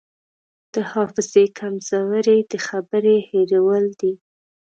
[0.73, 4.13] د حافظې کمزوري د خبرې هېرول دي.